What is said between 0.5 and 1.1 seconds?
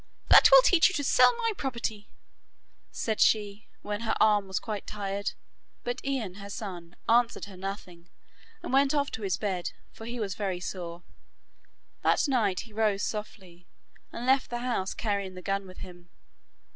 will teach you to